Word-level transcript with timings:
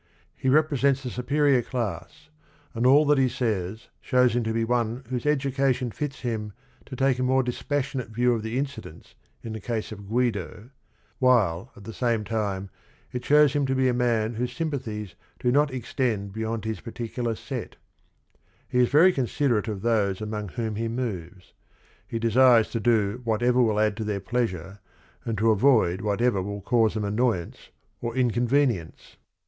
He 0.35 0.49
repres 0.49 0.83
ents 0.83 1.03
th 1.03 1.15
g__s_uperior 1.15 1.63
clasSj. 1.63 2.29
and 2.73 2.87
all 2.87 3.05
that 3.05 3.19
he 3.19 3.29
says 3.29 3.87
shows 4.01 4.35
him 4.35 4.41
to 4.45 4.51
be 4.51 4.65
o 4.65 4.81
ne 4.81 5.01
whose 5.09 5.27
education 5.27 5.91
fits 5.91 6.21
him 6.21 6.53
to 6.87 6.95
take 6.95 7.19
a 7.19 7.21
more 7.21 7.43
disp 7.43 7.71
as 7.71 7.85
si 7.87 7.99
onate 7.99 8.07
view 8.09 8.33
of 8.33 8.41
the 8.41 8.57
incidents 8.57 9.13
in 9.43 9.53
the 9.53 9.59
case 9.59 9.91
of 9.91 10.07
G 10.07 10.11
uido, 10.11 10.71
while, 11.19 11.71
aljvhg 11.77 11.93
same 11.93 12.23
time, 12.23 12.71
it 13.11 13.23
shows 13.23 13.53
him 13.53 13.67
to 13.67 13.75
be 13.75 13.87
a 13.87 13.93
man 13.93 14.33
whose 14.33 14.57
sympathies 14.57 15.13
do 15.37 15.51
not 15.51 15.69
extend 15.71 16.33
beyond 16.33 16.65
his 16.65 16.81
partic 16.81 17.11
ular 17.13 17.37
set 17.37 17.75
He 18.67 18.79
is 18.79 18.89
very 18.89 19.13
considerate 19.13 19.67
"of 19.67 19.83
those 19.83 20.19
among 20.19 20.47
whom 20.49 20.77
he 20.77 20.87
moves; 20.87 21.53
he 22.07 22.17
desires 22.17 22.71
to 22.71 22.79
do 22.79 23.21
whatever 23.23 23.61
will 23.61 23.79
add 23.79 23.95
to 23.97 24.03
their 24.03 24.19
pleasure 24.19 24.79
and 25.25 25.37
to 25.37 25.51
avoid 25.51 26.01
whatever 26.01 26.41
will 26.41 26.61
cause 26.61 26.95
them 26.95 27.05
annoyance 27.05 27.69
or 28.01 28.15
incon 28.15 28.47
venience. 28.47 29.17